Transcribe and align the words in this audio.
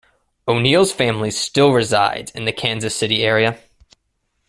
O'Neal's 0.47 0.91
family 0.91 1.29
still 1.29 1.73
resides 1.73 2.31
in 2.31 2.45
the 2.45 2.51
Kansas 2.51 2.95
City 2.95 3.21
area. 3.21 3.59